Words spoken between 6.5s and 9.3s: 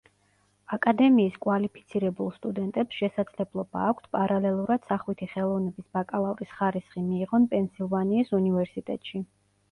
ხარისხი მიიღონ პენსილვანიის უნივერსიტეტში.